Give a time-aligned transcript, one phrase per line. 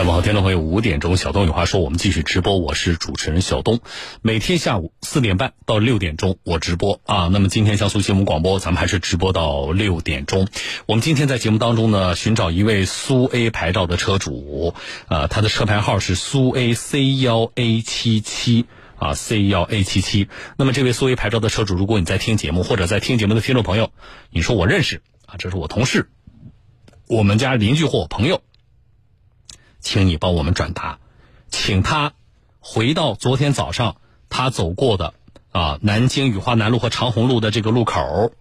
[0.00, 3.80] 下午好，听众朋友，五点钟小东有话说，我们继续直播，我是主持人小东。
[4.22, 7.28] 每天下午四点半到六点钟我直播啊。
[7.30, 10.48] 那么今天江苏新闻广播，咱们还是直播到六点钟。
[10.86, 14.72] 我们今天在节目当中呢，寻找一位苏 A 牌照的车主，
[15.08, 18.64] 呃，他的车牌号是苏 A C 幺 A 七七
[18.96, 20.28] 啊，C 幺 A 七七。
[20.56, 23.92] 那么这位苏 A 牌照的车主，如果你在听节目或者在听节目的听众朋友，
[24.30, 26.08] 你说我认识啊，这是我同事，
[27.06, 28.40] 我们家邻居或我朋友。
[29.80, 30.98] 请你帮我们转达，
[31.48, 32.12] 请他
[32.60, 33.96] 回到昨天早上
[34.28, 35.14] 他走过的
[35.50, 38.32] 啊南京雨花南路和长虹路的这个路口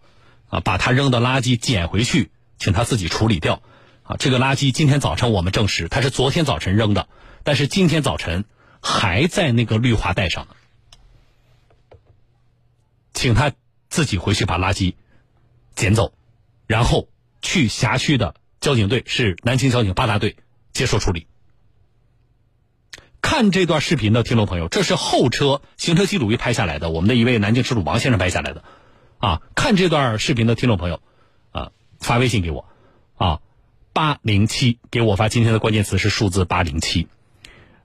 [0.50, 3.62] 啊，把他扔的垃圾捡回去，请他自己处理掉
[4.04, 4.18] 啊。
[4.18, 7.08] 这个垃圾今天早晨我们证实他是昨天早晨扔的，
[7.44, 8.46] 但是今天早晨
[8.82, 10.56] 还在那个绿化带上呢。
[13.14, 13.52] 请他
[13.90, 14.96] 自己回去把垃圾
[15.76, 16.14] 捡走，
[16.68, 17.10] 然后
[17.42, 20.38] 去辖区的交警队，是南京交警八大队
[20.74, 21.28] 接受处理。
[23.30, 28.64] 看这段视频的听众朋友，这是后车行车记录仪拍下来的，我们的一位南京车主王先生拍下来的，
[29.20, 31.00] 啊，看这段视频的听众朋友，
[31.52, 31.70] 啊，
[32.00, 32.66] 发微信给我，
[33.18, 33.42] 啊，
[33.94, 37.08] 八零七给我发今天的关键词是数字八零七，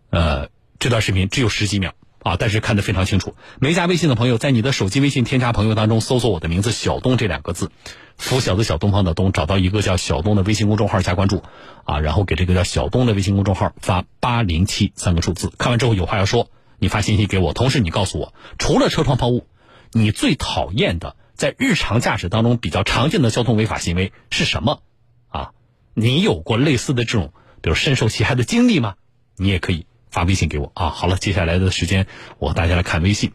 [0.08, 1.92] 呃，这段视频只有十几秒。
[2.24, 3.36] 啊，但是看得非常清楚。
[3.60, 7.70] 没加微信的朋友，在你的手机微信添加朋友当中搜索我的名字“小东”这两个字，
[8.16, 11.42] 拂晓的小东方的东，找到一个叫小东的微信公众号加关注，
[11.84, 15.52] 啊，然后给这个叫小东的微信公众号发八零七三个数字。
[15.58, 17.52] 看完之后有话要说，你发信息给我。
[17.52, 19.46] 同时你告诉我，除了车窗抛物，
[19.92, 24.80] 你最讨厌的在日常驾驶当中比较常见的交通违法行为是什么？
[25.28, 25.50] 啊，
[25.92, 28.94] 你有过类似的这种，比如深受其害的经历吗？
[29.36, 29.86] 你也可以。
[30.14, 30.90] 发微信给我啊！
[30.90, 32.06] 好了，接下来的时间
[32.38, 33.32] 我大家来看微信。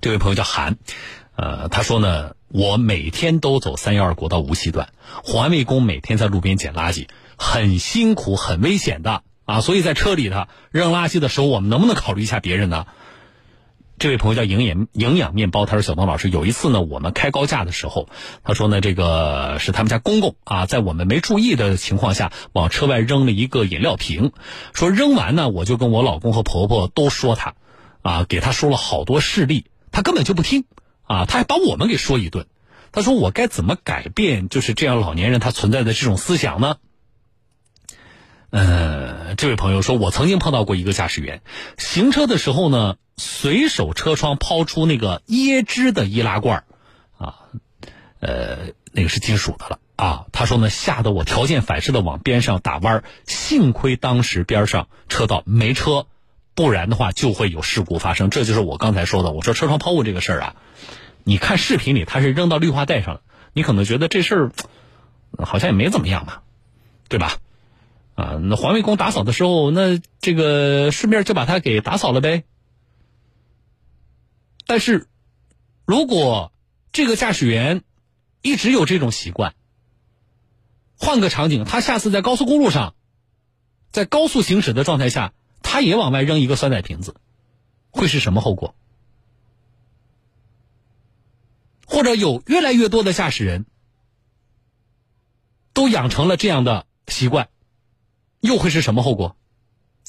[0.00, 0.78] 这位朋友叫韩，
[1.36, 4.88] 呃，他说呢，我每天都走三幺二国道无锡段，
[5.22, 9.60] 环卫工每天在路边捡垃圾，很辛苦，很危险的啊！
[9.60, 12.86] 所以在车里的扔垃圾的时候，我们能不能考虑一下别人呢？
[13.98, 18.10] 这位朋友叫营养营养面包，他说：“小东老师，有一次呢，我们开高架的时候，
[18.44, 24.32] 他说呢，这个是他们家公公啊，在我们没注意的情况下，往车外扔了一个饮料瓶，
[24.74, 27.54] 说扔完呢，我就跟我老公和婆婆都说他，
[28.02, 30.64] 啊，给他说了好多事例，他根本就不听，
[31.04, 32.46] 啊，他还把我们给说一顿，
[32.92, 36.76] 他说我该怎么改变就是这样老年人他存在的这种思想呢？”
[38.50, 41.42] 呃，这位朋友说，我曾经碰到过一个驾驶员，
[41.76, 46.64] 行车的时候呢，随手车窗抛出那个椰汁的易拉罐
[47.18, 47.34] 啊，
[48.20, 50.26] 呃，那个是金属的了啊。
[50.32, 56.06] 他说呢，吓得我条件反射的往边上打弯幸亏当时边上车道没车，
[56.54, 58.30] 不然的话就会有事故发生。
[58.30, 60.56] 这就是我刚才说的，我说车窗抛物这个事儿啊，
[61.24, 63.20] 你看视频里他是扔到绿化带上了，
[63.52, 64.52] 你可能觉得这事儿
[65.44, 66.38] 好像也没怎么样嘛，
[67.08, 67.38] 对吧？
[68.16, 72.44] 啊，那环卫工打扫的时候，那这个顺便就把它给打扫了呗。
[74.66, 75.06] 但是，
[75.84, 76.50] 如果
[76.92, 77.84] 这个驾驶员
[78.40, 79.54] 一直有这种习惯，
[80.98, 82.94] 换个场景，他下次在高速公路上，
[83.92, 87.20] 在高速行驶的状态下，他也往外扔一个酸奶瓶子，
[87.90, 88.74] 会是什么后果？
[91.86, 93.66] 或者有越来越多的驾驶人
[95.74, 97.50] 都养成了这样的习惯？
[98.40, 99.36] 又会是什么后果？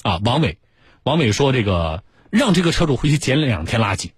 [0.02, 0.58] 啊，王伟，
[1.02, 4.12] 王伟说：“这个让这个车主回去捡两天垃圾。”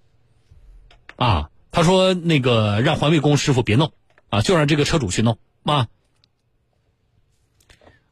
[1.16, 3.92] 啊，他说：“那个让环卫工师傅别弄，
[4.28, 5.88] 啊，就让这个车主去弄。”啊，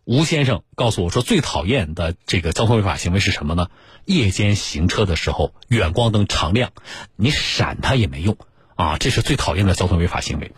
[0.04, 3.68] 吴先生告诉我说：“最讨厌的这个交通违法行为是什么呢？
[4.06, 6.72] 夜间行车的时候，远光灯常亮，
[7.16, 8.38] 你闪他也没用
[8.76, 10.52] 啊，这是最讨厌的交通违法行为。”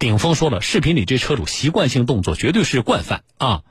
[0.00, 3.62] 顶峰说了，视频里这车主习惯性动作绝对是惯犯啊。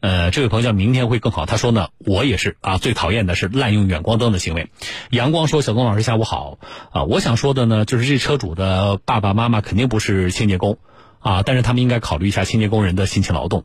[0.00, 1.46] 呃，这位朋友叫明天会更好。
[1.46, 4.70] 他说呢，我也是啊，最讨厌的是滥用远光灯的行为。
[5.10, 6.58] 阳光说：“小东老师下午好
[6.92, 10.78] 啊，我想说的呢，就是这车主的爸爸妈妈肯定不是清洁工
[11.18, 13.64] 啊，但是他们应该考虑一下清洁工人的辛勤劳动。”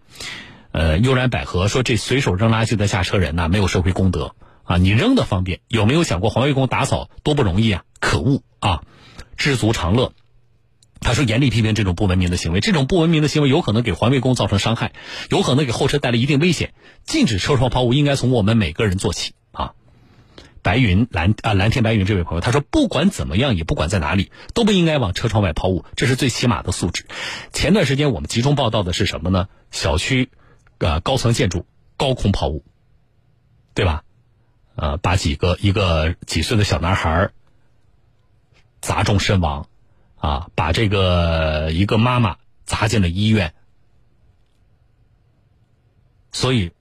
[0.72, 4.78] 呃，悠然百合说：“这随手扔垃圾的下车人呢，没有社会公德啊！
[4.78, 7.84] 你扔的方便，有没有想过环卫工打扫多不容易啊？
[8.00, 8.84] 可恶啊！
[9.36, 10.14] 知足常乐。”
[11.02, 14.94] 他说：“严厉批评这种不文明的行为，这种不文明的行为有可能给环卫工造成伤害，
[15.30, 16.74] 有可能给后车带来一定危险。
[17.04, 19.74] 禁止车窗抛物应该从我们每个人做起啊！”
[20.62, 27.08] 白云蓝啊蓝天白云这位朋友他说：“不管怎么样，也不管在哪里，都不应该往车窗外抛物，这是最起码的素质。”
[27.52, 29.50] 前段时间我们集中报道的是什么呢？
[29.72, 30.30] 小区，
[30.78, 31.66] 呃高层建筑
[31.98, 32.64] 高空抛物，
[33.74, 34.04] 对吧？
[34.76, 37.32] 呃，把几个一个几岁的小男孩
[38.82, 39.68] 砸中身亡。
[40.22, 43.56] 啊，把这个一个妈妈砸进了医院，
[46.32, 46.72] 所以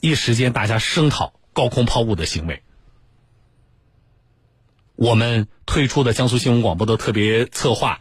[0.00, 2.62] 一时间大家声讨高空抛物的行为。
[4.96, 8.00] 我们推出的江苏新闻广播的特别策划，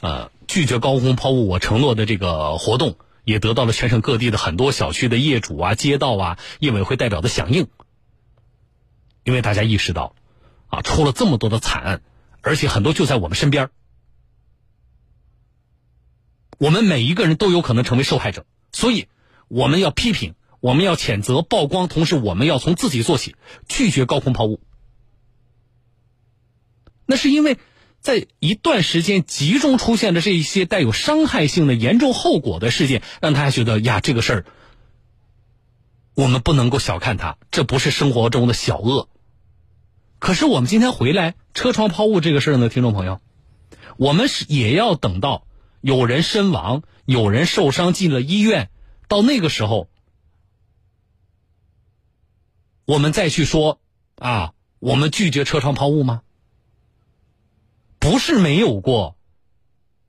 [0.00, 7.68] 呃，拒绝高空抛物，我承诺的这个活动，也得到了全省各地的很多小区的业主啊、街道啊、业委会代表的响应。
[9.24, 10.14] 因为大家意识到，
[10.68, 12.02] 啊，出了这么多的惨案，
[12.42, 13.70] 而且很多就在我们身边
[16.58, 19.08] 我们每一个人都有可能成为受害者，所以
[19.48, 23.36] 我们要批评，我们要谴责、曝光，同时我们要从自己做起，
[23.68, 24.60] 拒绝高空抛物。
[27.04, 27.58] 那是因为，
[28.00, 34.44] 在一段时间集中出现的这一些带有伤害性的严重后果的事件，让大家觉得呀，这个事儿
[36.14, 39.08] 我们不能够小看它，这不是生活中的小恶。
[40.18, 43.20] 可是我们今天回来车窗抛物这个事儿呢，听众朋友，
[43.98, 45.46] 我们是也要等到
[45.86, 48.70] 有人身亡、有人受伤进了医院，
[49.06, 49.88] 到那个时候，
[52.84, 53.80] 我们再去说
[54.16, 56.24] 啊，我们拒绝车窗抛物吗？
[58.00, 59.16] 不是没有过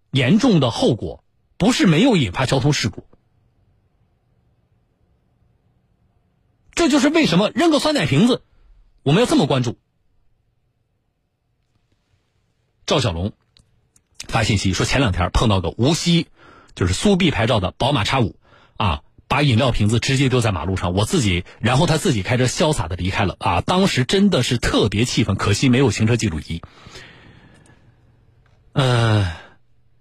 [0.09, 1.23] 严重的后果，
[1.57, 3.03] 不是没有引发交通事故。
[6.71, 8.41] 这就是为什么扔个酸奶瓶子，
[9.03, 9.77] 我们要这么关注。
[12.87, 13.33] 赵小龙
[14.27, 16.27] 发信息说，前两天碰到个无锡，
[16.75, 18.35] 就是苏 B 牌照的宝马叉五，
[18.75, 26.61] 啊，把饮料瓶子直接丢在马路上，我自己，然后他自己开车潇洒的离开了，啊，当时真的是特别气愤，可惜没有行车记录仪。
[28.73, 29.25] 嗯，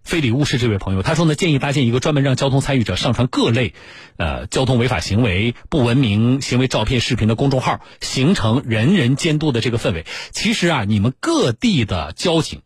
[0.04, 3.74] 非礼勿视这位朋友，他说呢，建议搭建一个专门让交通参与者上传各类，
[4.18, 10.04] 呃，交通违法行为、不文明行为照片、视频的公众号，形成人人监督的这个氛围。
[10.30, 12.60] 其实啊，你们各地的交警、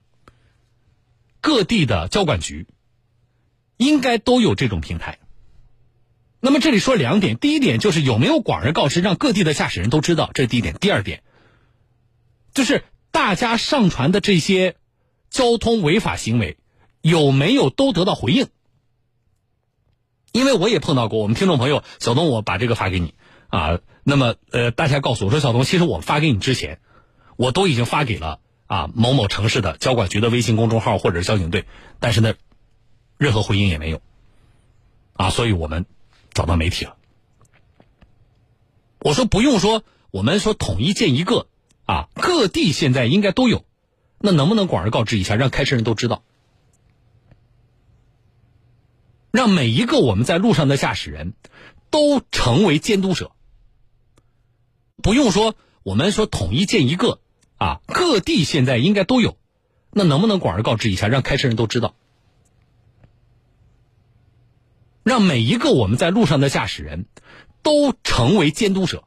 [1.41, 2.67] 各地的交管局，
[3.77, 5.19] 应该都有这种平台。
[6.41, 10.75] 那么这里说两点，第一点就是有没有广而告之，让各地的驾驶人都知道，这是第一点。
[10.75, 11.23] 第二点，
[12.55, 14.77] 就是大家上传的这些。
[15.33, 16.59] 交通违法行为
[17.03, 18.49] 有没有都得到回应？
[20.33, 23.15] 因为我也碰到过，我们听众朋友小东，我把这个发给你
[23.47, 23.79] 啊。
[24.03, 26.81] 那么呃，大家告诉我说，小东，其实我发给你之前，
[27.37, 28.41] 我都已经发给了
[28.71, 31.65] 啊某某城市的交管局的微信公众号或者是交警队，
[31.99, 32.35] 但是呢，
[33.19, 34.01] 任何回应也没有
[35.15, 35.31] 啊。
[35.31, 35.87] 所以我们
[36.33, 36.97] 找到媒体了，
[39.01, 39.83] 我说不用说，
[40.13, 41.49] 我们说统一建一个
[41.85, 43.65] 啊，各地现在应该都有。
[44.21, 46.23] 那能不能广而告之一下，让开车人都知道，
[49.33, 51.35] 让每一个我们在路上的驾驶人
[51.91, 53.33] 都成为监督者？
[55.03, 57.19] 不用说，我们说统一建一个
[57.61, 59.37] 啊，各地现在应该都有。
[59.93, 61.95] 那能不能广而告之一下，让开车人都知道，
[65.03, 67.05] 让每一个我们在路上的驾驶人
[67.63, 69.05] 都成为监督者？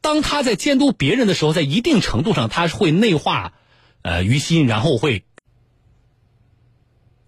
[0.00, 3.52] 当他在监督别人的时候，在一定程度上，他会内化，
[4.02, 5.24] 呃于心，然后会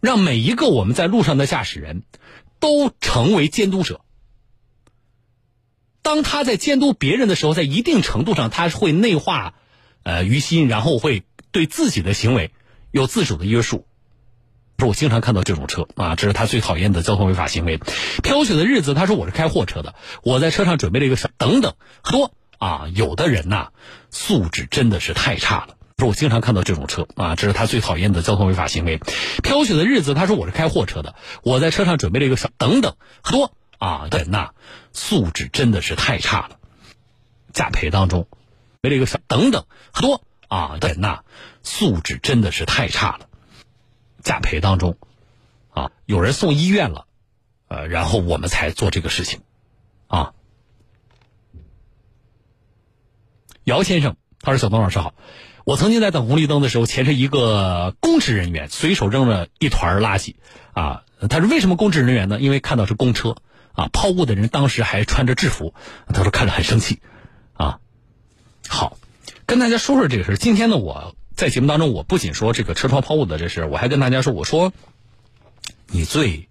[0.01, 2.03] 让每一个我们在路上的驾驶人
[2.61, 4.01] 都成为监督者。
[6.09, 9.53] 当他在监督别人的时候，在一定程度上，他会内化，
[10.05, 12.51] 呃于心，然后会对自己的行为
[12.91, 13.85] 有自主的约束。
[14.79, 17.79] 说我经常看到这种车啊，这是他最讨厌的交通违法行为。
[18.23, 22.33] 飘雪的日子，他说我是开货车的，我在车上准备了一个小等等很多。
[22.57, 23.69] 啊，有的人呐，
[24.11, 25.77] 素质真的是太差了。
[25.99, 28.99] 说我经常看到这种车啊，这是他最讨厌的交通违法行为。
[29.43, 34.51] 飘雪的日子，他说我是开货车的，我在车上准备了一个小等等很多啊，人呐，
[34.93, 36.59] 素质真的是太差了。
[37.53, 38.29] 驾培当中，
[38.83, 41.21] 为了一个小等等很多啊，人呐，
[41.63, 43.29] 素质真的是太差了。
[44.23, 44.97] 驾培当中，
[45.71, 47.07] 啊，有人送医院了，
[47.69, 49.41] 呃，然后我们才做这个事情，
[50.09, 50.35] 啊。
[53.65, 55.13] 姚先生，他说：“小东老师好，
[55.65, 60.37] 我曾经在等红绿灯的时候，前面一个公职人员随手扔了一团垃圾，
[60.73, 62.41] 啊，他说为什么公职人员呢？
[62.41, 63.37] 因为看到是公车，
[63.79, 65.73] 啊，抛物的人当时还穿着制服，
[66.13, 67.01] 他说看着很生气，
[67.53, 67.79] 啊，
[68.67, 68.99] 好，
[69.47, 74.73] 跟大家说说这个事今天呢，我在节目当中，我不仅说这个车窗抛物的这事我还跟大家说，我说
[75.87, 76.49] 你最，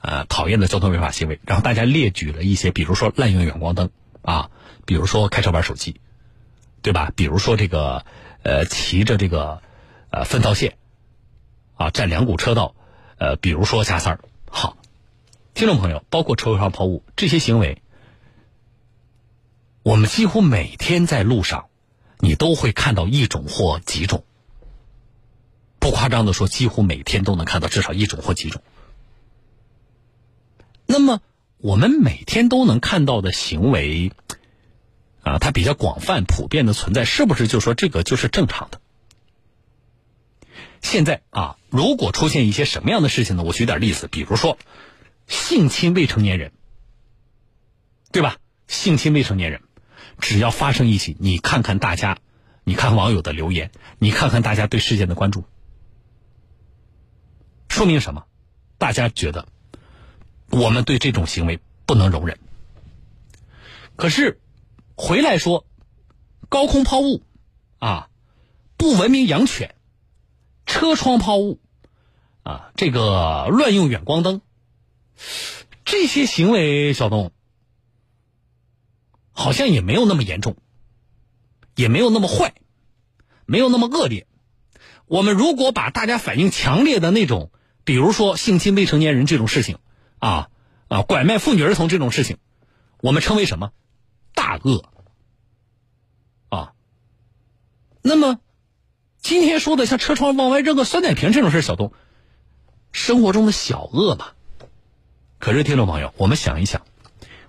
[0.00, 3.90] 呃，讨厌的交通违法行为，然后大家列举了一些，比如说滥用远光灯，
[4.22, 4.50] 啊，
[4.84, 6.00] 比如说开车玩手机。”
[6.80, 7.10] 对吧？
[7.16, 8.06] 比如说这个，
[8.44, 9.60] 呃，骑着这个，
[10.10, 10.78] 呃，分道线，
[11.74, 12.76] 啊，占两股车道，
[13.18, 14.20] 呃，比如说加塞儿。
[14.48, 14.77] 好，
[15.58, 17.82] 听众朋友，包括车上抛物这些行为，
[19.82, 21.66] 我们几乎每天在路上，
[22.20, 24.24] 你都会看到一种或几种。
[25.80, 28.62] 不夸张的说，几乎每天都能看到至少一种或几种。
[30.86, 31.22] 那么，
[31.56, 34.12] 我们每天都能看到的行为，
[35.24, 38.80] 啊，它比较广泛、普遍的存在，是不是就说这个就是正常的？
[40.82, 43.42] 现在啊，如果出现一些什么样的事情呢？
[43.42, 44.56] 我举点例子，比如说
[45.28, 46.50] 性侵未成年人，
[48.10, 48.38] 对吧？
[48.66, 49.62] 性侵未成年人，
[50.18, 52.18] 只要发生一起，你看看大家，
[52.64, 55.44] 你看网友的留言，你看看大家对事件的关注，
[57.68, 58.24] 说明什么？
[58.78, 59.46] 大家觉得
[60.50, 62.38] 我们对这种行为不能容忍。
[63.94, 64.40] 可是
[64.96, 65.66] 回来说
[66.48, 67.22] 高空抛物
[67.78, 68.08] 啊，
[68.76, 69.74] 不文明养犬。
[70.70, 71.60] 车窗抛物，
[72.42, 74.42] 啊，这个乱用远光灯，
[75.84, 77.32] 这些行为，小东
[79.32, 80.56] 好像也没有那么严重，
[81.74, 82.54] 也没有那么坏，
[83.46, 84.26] 没有那么恶劣。
[85.06, 87.50] 我们如果把大家反应强烈的那种，
[87.84, 89.78] 比如说性侵未成年人这种事情，
[90.18, 90.50] 啊
[90.88, 92.38] 啊，拐卖妇女儿童这种事情，
[93.00, 93.72] 我们称为什么
[94.34, 94.84] 大恶？
[96.48, 96.72] 啊，
[98.02, 98.40] 那么。
[99.20, 101.92] 今天说的像车窗往外扔个酸奶瓶这种事小东，
[102.92, 104.36] 生活中的小恶吧。
[105.38, 106.82] 可是听众朋友，我们想一想，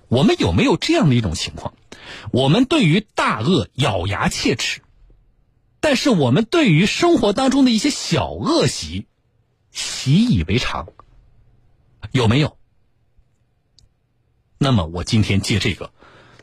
[0.08, 1.74] 我们有没有这样的一种情况？
[2.31, 4.81] 我们对于大恶咬牙切齿，
[5.79, 9.08] 但是我们对于生活当中的一些小恶习
[9.72, 10.88] 习以为常，
[12.12, 12.58] 有没有？
[14.58, 15.91] 那么我今天借这个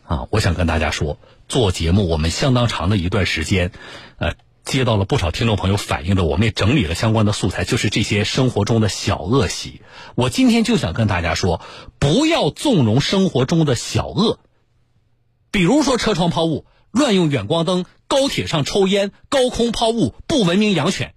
[0.04, 3.72] 啊，我想跟大家说，做节目我们相当长的一段时间，
[4.18, 4.34] 呃。
[4.66, 9.80] 接到了不少听众朋友反映的，我们也整理了相关的素材，就是这些生活中的小恶习。
[10.16, 11.62] 我今天就想跟大家说，
[12.00, 14.40] 不要纵容生活中的小恶，
[15.52, 21.14] 比如说车窗抛物、乱用远光灯、高铁上抽烟、高空抛物、不文明养犬，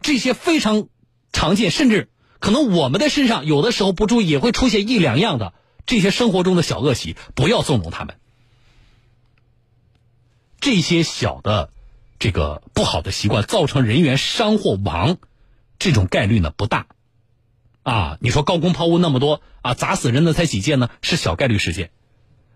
[0.00, 0.88] 这些非常
[1.30, 5.52] 常见，甚至可能我们的身上有的时候不注意也会出现一两样的
[5.84, 8.16] 这些生活中的小恶习，不要纵容他们。
[10.58, 11.73] 这些小的。
[12.24, 15.18] 这个不好的习惯造成人员伤或亡，
[15.78, 16.86] 这种概率呢不大，
[17.82, 20.88] 啊，你说高空抛物那么多啊，砸死人的才几件呢？
[21.02, 21.90] 是小概率事件，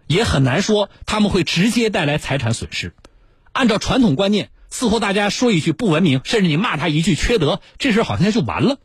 [0.07, 2.95] 也很难说他们会直接带来财产损失。
[3.53, 8.79] 按照传统观念，似乎大家说一句不文明，甚至你骂他一句缺德，这事好像就完了。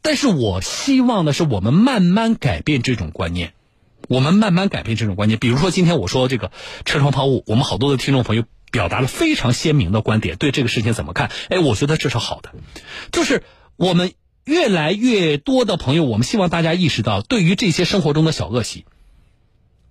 [0.00, 3.52] 但是我希望的是，我们慢慢改变这种观念。
[4.08, 6.52] 我们慢慢改变这种观念，比如说今天我说这个
[6.84, 11.30] 车窗抛物，我们好多的听众朋友表达了非常鲜明的观点，对这个事情怎么看？
[11.48, 12.54] 哎，我觉得这是好的，
[13.10, 13.42] 就是
[13.76, 14.12] 我们
[14.44, 18.84] 越来越多的朋友，我们希望大家意识到，对于这些生活中的小恶习，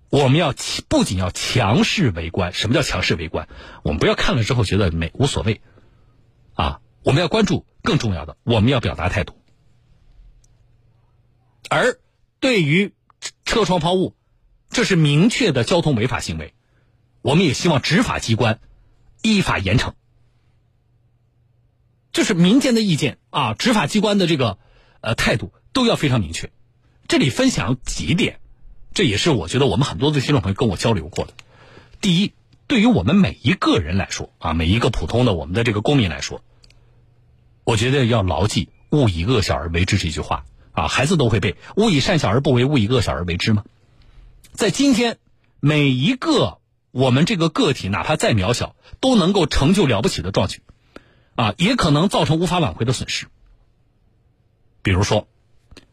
[0.08, 0.54] 我们要
[0.88, 2.52] 不仅要强势围观。
[2.52, 3.48] 什么叫强势围观？
[3.82, 5.60] 我们不要看了之后觉得没无所谓，
[6.54, 9.34] 啊，我们要关注，更重要的，我们要表达态度。
[11.68, 11.98] 而
[12.40, 12.92] 对于
[13.44, 14.14] 车窗抛物，
[14.70, 16.54] 这是明确的交通违法行为，
[17.22, 18.60] 我们也希望执法机关
[19.22, 19.94] 依法严惩。
[22.12, 24.58] 就是民间的意见啊，执法机关的这个
[25.00, 26.50] 呃态度都要非常明确。
[27.08, 28.40] 这里分享几点，
[28.94, 31.34] 这也是我觉得我们很多的听众朋友跟我交流过的。
[32.00, 32.32] 第一，
[32.66, 36.42] 对于我们每一个人来说啊，每一个普通的我们的这个公民来说，
[37.64, 40.44] 我觉得要牢记“勿以恶小而为之”这句话。
[40.76, 43.64] 啊，孩子都会背“勿以善小而不为，勿以恶小而为之”吗？
[44.52, 45.18] 在今天，
[45.58, 46.58] 每一个
[46.90, 50.60] 我们这个个体，哪怕再渺小，都能够成就了不起的壮举，
[51.34, 53.26] 啊，也可能造成无法挽回的损失。
[54.82, 55.26] 比如说，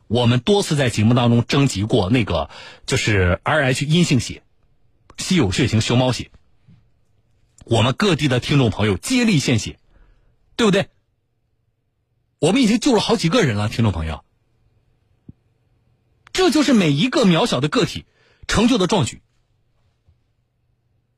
[0.08, 2.50] 我们多次在节目当中征集过那个，
[2.86, 4.44] 就是 Rh 阴性血、
[5.18, 6.30] 稀有血型熊猫血，
[7.63, 9.80] 我们各地的听众朋友接力献血，
[10.58, 10.90] 对不对？
[12.40, 14.25] 我们已经救了好几个人了，听众朋友。
[16.34, 18.06] 这就是每一个渺小的个体
[18.48, 19.22] 成就的壮举。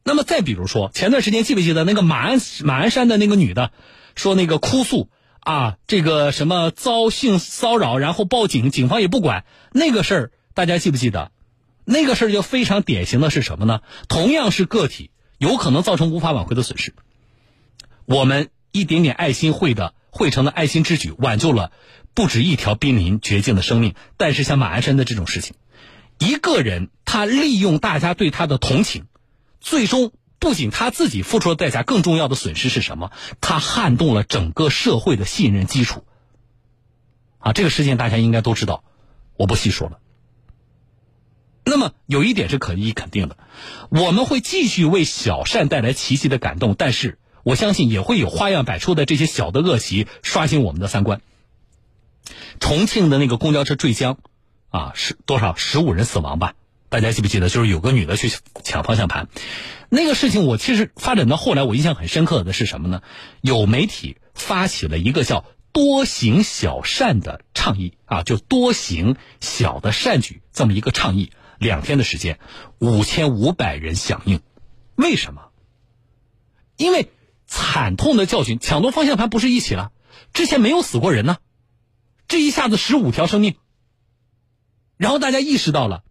[0.04, 3.72] 那么再比如说，前段时间记不记得那个马鞍马鞍山的那个女的，
[4.16, 11.32] 说那个哭诉啊，这个什么遭性骚扰，然后报警，警方也不管那个事儿，大家记不记得？
[11.86, 13.82] 那个事儿就非常典型的是什么呢？
[14.08, 16.94] 同样是个体，有可能造成无法挽回的损失。
[18.06, 21.72] 我们一点点爱心汇的汇成的爱心之举，挽救了。
[22.16, 25.56] 不止一条濒临绝境的生命，但是像马鞍山的这种事情，
[26.18, 29.06] 一个人他利用大家对他的同情，
[29.60, 33.12] 最终不仅他自己付出了代价，更重要的损失是什么？
[33.42, 36.06] 他撼动了整个社会的信任基础。
[37.40, 38.84] 啊，这个事件大家应该都知道，
[39.36, 40.00] 我不细说了。
[41.66, 43.38] 那么有一点是可以肯定的，
[43.90, 51.22] 我们会继续为小善带来奇迹的感动，但是我相信也会有花样百出的这些小的恶习刷新我们的三观。
[52.60, 54.18] 重庆的那个公交车坠江，
[54.70, 56.54] 啊，是多少十五人死亡吧？
[56.90, 57.50] 大家记不记得？
[57.50, 58.32] 就是有个女的去
[58.64, 59.28] 抢方向盘，
[59.90, 63.02] 那个事情我其实发展到后来，我印象很深刻的是什么呢？
[63.42, 72.40] 有媒体发起了一个叫“多行小善”的倡议啊，就多行小的善举这么一个倡议，两天的时间，
[72.80, 74.40] 五千五百人响应，
[74.96, 75.42] 为什么？
[76.78, 77.10] 因为
[77.46, 79.92] 惨痛的教训，抢夺方向盘不是一起了，
[80.34, 81.38] 之前没有死过人呢，
[82.36, 83.56] 这一下子十五条生命，
[84.98, 86.04] 然后大家意识到了。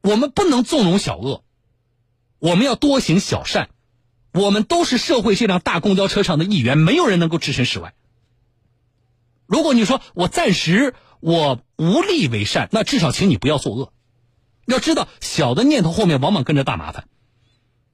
[0.00, 1.44] 我们不能纵容小恶，
[2.38, 3.68] 我们要多行小善。
[4.32, 7.92] 我们都是社会这辆大公交车上的一员，没有人能够置身事外。
[9.44, 13.92] 如果你说我暂时我无力为善，那至少请你不要作恶。
[14.64, 17.08] 要知道，小的念头后面往往跟着大麻烦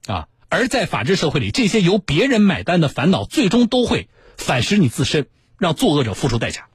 [0.07, 0.29] 啊。
[0.47, 4.07] 而在法治社会里，这些由别人买单的烦恼，最终都会
[4.37, 6.69] 反噬你自身，让作恶者付出代价。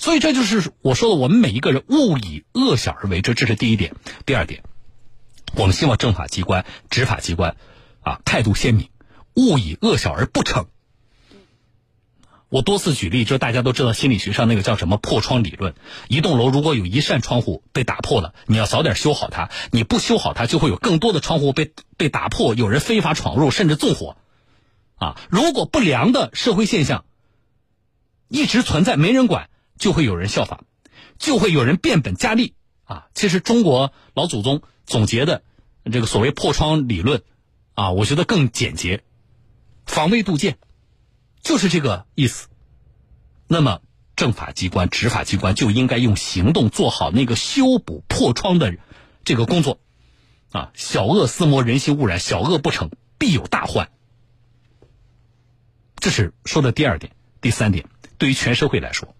[0.00, 3.94] 所以这就是我说的，我们每一个人勿以恶小而为之，这是第一点。
[4.24, 4.62] 第二点，
[5.54, 7.54] 我们希望政法机关、执法机关，
[8.00, 8.88] 啊，态度鲜明，
[9.34, 10.68] 勿以恶小而不惩。
[12.48, 15.74] 我多次举例，这大家都知道，心理学上那个叫什么破窗理论。
[16.08, 19.50] 一栋楼如果有一扇窗户被打破了，你要早点修好它。
[19.70, 24.16] 你不修好它，就会有更多的窗户被被打破，有人非法闯入，甚至纵火。
[24.96, 27.04] 啊，如果不良的社会现象
[28.28, 29.50] 一直存在，没人管。
[29.80, 30.60] 就会有人效仿，
[31.18, 33.08] 就会有人变本加厉啊！
[33.14, 35.42] 其实中国老祖宗总结的
[35.90, 37.22] 这个所谓破窗理论
[37.74, 39.02] 啊，我觉得更简洁，
[39.86, 40.58] 防微杜渐，
[41.42, 42.48] 就是这个意思。
[43.48, 43.80] 那么
[44.16, 48.76] 政法机关、执法机关就应该用行动做好那个修补破窗的
[49.24, 49.80] 这个工作
[50.52, 50.72] 啊！
[50.74, 53.90] 小恶思魔，人心污染，小恶不成，必有大患。
[55.96, 57.86] 这是说的第二点，第三点，
[58.18, 59.14] 对于全社会来说。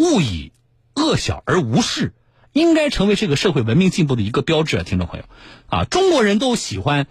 [0.00, 0.52] 勿以
[0.94, 2.14] 恶小而无事，
[2.52, 4.82] 应该成为这个社会文明进步的一个标志啊！
[4.82, 5.26] 听众朋友，
[5.66, 7.06] 啊，中国人都喜欢，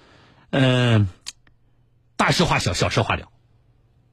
[0.49, 1.07] 嗯，
[2.15, 3.29] 大事化小，小事化了，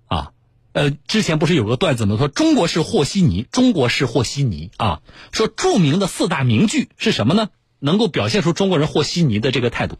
[0.08, 0.32] 啊，
[0.72, 2.18] 呃，之前不是有个段子吗？
[2.18, 5.00] 说中国是和稀泥，中国是和稀泥啊！
[5.32, 7.48] 说著名的四大名句是什么呢？
[7.78, 9.96] 能够表现出中国人和稀泥的这个态度，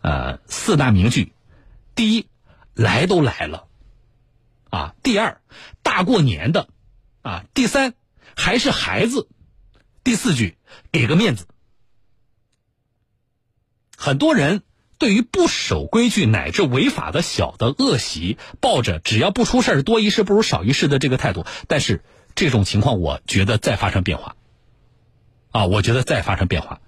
[0.00, 1.32] 呃，四大名句，
[1.94, 2.26] 第一，
[2.74, 3.68] 来都来了，
[4.70, 5.40] 啊，第二，
[5.84, 6.66] 大过年的。
[7.24, 7.94] 啊，第三
[8.36, 9.28] 还是孩子，
[10.04, 10.58] 第四句
[10.92, 11.46] 给个面子。
[13.96, 14.60] 很多人
[14.98, 24.36] 对于不守规矩乃至违法的小的恶习，抱着只要不出事多一事不如少一事的这个态度，但是这种情况，我觉得再发生变化。
[25.50, 26.82] 啊，我觉得再发生变化，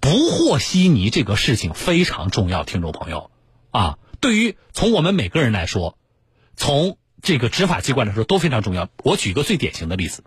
[0.00, 3.30] 不和稀泥这个事情非常重要，听众朋友
[3.70, 5.96] 啊，对于从我们每个人来说，
[6.56, 6.98] 从。
[7.22, 8.88] 这个执法机关来说都非常重要。
[9.04, 10.24] 我举一个最典型的例子：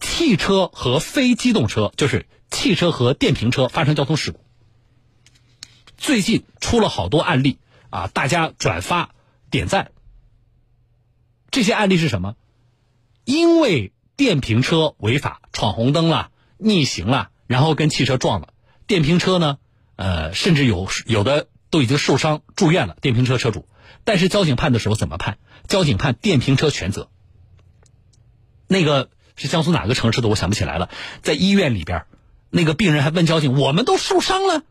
[0.00, 4.40] 汽车和非机动车，就是汽车和电瓶车发生交通事故。
[5.96, 7.58] 最近出了好多案例
[7.90, 9.10] 啊，大家转发
[9.50, 9.92] 点赞。
[11.50, 12.36] 这些案例是什么？
[13.24, 18.48] 因为电瓶车违法闯红灯了、逆行了，然后跟汽车撞了。
[18.86, 19.58] 电瓶车呢，
[19.96, 22.96] 呃，甚至有有的都已经受伤住院了。
[23.00, 23.66] 电瓶车车主。
[24.04, 25.38] 但是交警判的时候怎么判？
[25.66, 27.08] 交警判电瓶车全责。
[28.68, 30.28] 那个是江苏哪个城市的？
[30.28, 30.88] 我想不起来了。
[31.22, 32.04] 在医院里边，
[32.48, 34.62] 那个病人还问交警：“我们都受伤了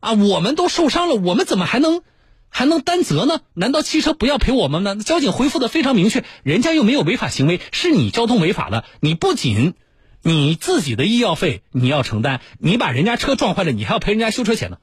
[0.00, 2.02] 啊，我们都受伤了，我们怎么还能
[2.50, 3.40] 还能担责呢？
[3.54, 8.84] 难道汽车不要赔我们吗？”交警回复的非常明确：“人家又没有违法行为，是你交通违法了。
[9.00, 9.72] 你不仅
[10.20, 14.76] 你自己的医药费你要承担，你把人家车撞坏了，你还要赔人家修车钱呢。”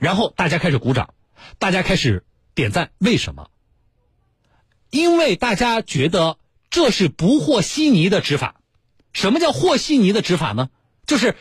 [0.00, 1.14] 然后大家开始鼓掌，
[1.58, 2.24] 大家开始。
[2.56, 3.48] 点赞，为什么？
[4.90, 6.38] 因为大家觉得
[6.70, 8.54] 这是不和稀泥的执法。
[9.12, 10.68] 什么叫和稀泥的执法呢？
[11.04, 11.34] 就是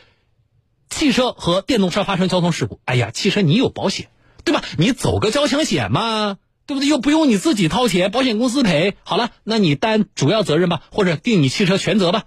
[0.89, 4.09] 汽车和电动车发生交通事故，哎呀，汽车你有保险，
[4.43, 4.63] 对吧？
[4.79, 6.89] 你走个交强险嘛，对不对？
[6.89, 8.97] 又不用你自己掏钱，保险公司赔。
[9.03, 12.23] 好了，那你担主要责任吧，或者定你汽车全责吧。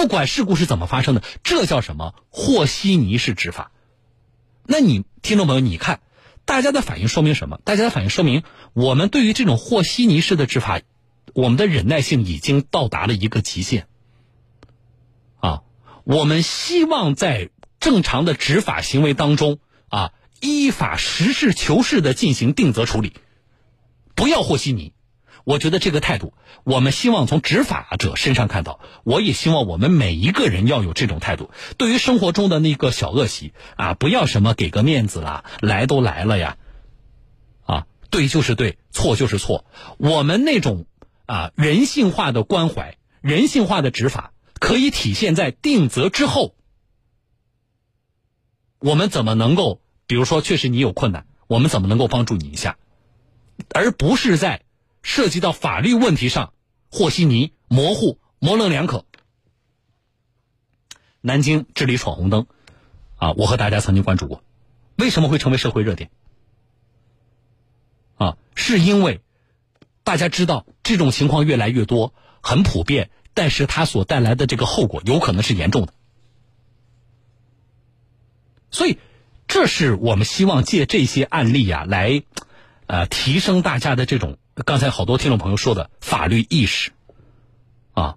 [0.00, 2.14] 不管事故是怎么发生的，这叫什么？
[2.30, 3.70] 和稀泥式执法。
[4.64, 6.00] 那你听众朋友，你看。
[6.46, 7.60] 大家的反应说明什么？
[7.64, 10.80] 大家的反应说明，我们对于这种和稀泥式的执法，
[11.34, 13.88] 我们的忍耐性已经到达了一个极限。
[15.38, 15.64] 啊，
[16.04, 19.58] 我们希望在正常的执法行为当中
[19.90, 23.12] 啊，依法实事求是的进行定责处理，
[24.14, 24.94] 不要和稀泥。
[25.44, 28.80] 我觉得这个态度，我们希望从执法者身上看到。
[29.04, 31.50] 我也希望我们每一个人要有这种态度。
[31.78, 36.56] 对于生活中的那个小恶习啊，不要什么给个面子啦，来都来了呀，
[37.64, 39.64] 啊，对就是对，错就是错。
[39.98, 40.86] 我们那种
[41.26, 46.54] 啊人性化的关怀、人性化的执法，可以体现在定责之后。
[48.78, 52.78] 我们怎么能够，比如说，确实你有困难，我们怎么能够帮助你一下，
[53.74, 54.62] 而不是在
[55.02, 56.52] 涉及到法律问题上
[56.90, 59.04] 和稀泥、模糊、模棱两可。
[61.20, 62.46] 南京治理闯红灯，
[63.16, 64.42] 啊，我和大家曾经关注过，
[64.96, 66.10] 为什么会成为社会热点？
[68.16, 69.20] 啊，是因为
[70.02, 75.92] 大家知道这种情况越来越多，很普遍，但是它所带来的这个后果有可能是严重的。
[78.70, 78.98] 所以，
[79.46, 82.22] 这是我们希望借这些案例啊，来
[82.86, 86.92] 呃提升大家的这种刚才好多听众朋友说的法律意识
[87.92, 88.16] 啊，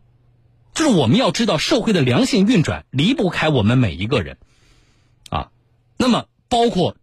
[0.74, 4.38] 就是我们要知道社会的良性运转离不开我们每一个人
[5.30, 5.52] 啊。
[5.98, 6.98] 那么，包括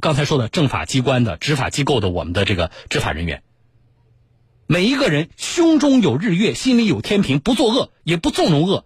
[0.00, 3.42] 刚才说的政法机关的执法机构的我们的这个执法人员，
[4.66, 8.84] 每一个人胸中有日月，心里有天平，不作恶，也不纵容恶，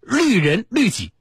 [0.00, 1.12] 律人律己，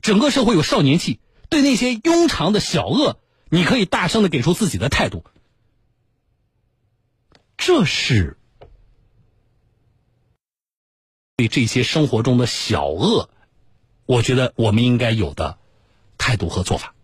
[0.00, 1.20] 整个社会有少年气。
[1.48, 3.18] 对那些庸常的小恶，
[3.48, 5.24] 你可以大声的给出自己的态度，
[7.60, 8.38] 这是
[11.36, 13.28] 对这些生活中的小恶，
[14.06, 15.58] 我觉得我们应该有的
[16.16, 16.94] 态度和做法，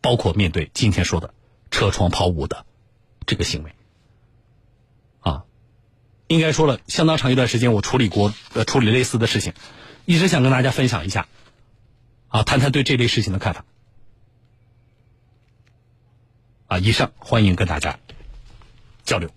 [0.00, 1.34] 包括面对今天说的
[1.72, 2.64] 车窗抛物的
[3.26, 3.74] 这个行为，
[5.18, 5.44] 啊，
[6.28, 9.52] 应该说了相当长一段时间，我处理过呃处理类似的事情，
[10.04, 11.26] 一直想跟大家分享一下。
[12.28, 13.64] 啊，谈谈对这类事情的看法。
[16.68, 17.98] 啊，以上欢迎跟大家
[19.06, 19.30] 交流，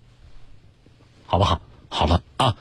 [1.26, 1.62] 好不好？
[1.88, 2.56] 好了啊，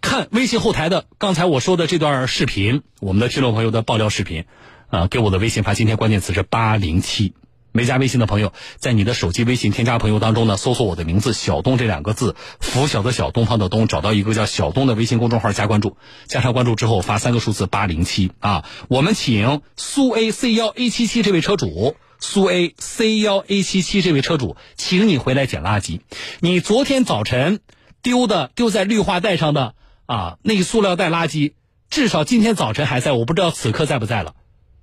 [0.00, 4.44] 看微信后台的刚才我说的这段视频，我们的听众朋友的爆料视频，
[4.90, 7.32] 啊，给我的微信发今天关键词是八零七。
[7.74, 18.66] 没加微信的朋友，在你的手机微信添加朋友当中呢，搜索我的名字“小东”这两个字，拂晓的小，东方的东，找到一个叫小东的微信公众号加关注，加上关注之后发三个数字八零七啊。
[18.88, 25.98] 我们请苏 A C 幺 A 七七这位车主，苏 A C 幺 A 七七这位车主，请你回来捡垃圾。
[26.38, 27.58] 你昨天早晨
[28.00, 29.74] 丢的丢在绿化带上的
[30.06, 31.54] 啊，那个塑料袋垃圾，
[31.90, 34.36] 至少今天早晨还在，我不知道此刻在不在了。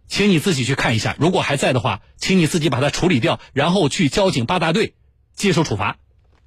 [0.06, 4.96] 请你自己去看一下，如果还在的话，请你自己把它处理掉，然后去交警八大队
[5.34, 5.96] 接受处罚。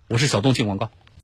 [0.09, 0.91] 我是小东，进广告。